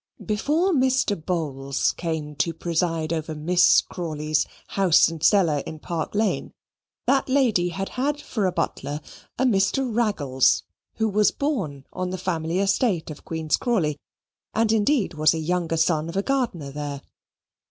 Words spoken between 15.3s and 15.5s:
a